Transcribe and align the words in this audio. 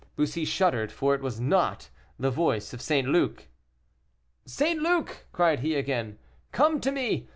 Bussy 0.15 0.45
shuddered, 0.45 0.91
for 0.91 1.13
it 1.13 1.21
was 1.21 1.39
not 1.39 1.89
the 2.17 2.31
voice 2.31 2.73
of 2.73 2.81
St. 2.81 3.07
Luc. 3.07 3.47
"St. 4.47 4.81
Luc!" 4.81 5.27
cried 5.31 5.59
he 5.59 5.75
again, 5.75 6.17
"come 6.51 6.81
to 6.81 6.91
me! 6.91 7.29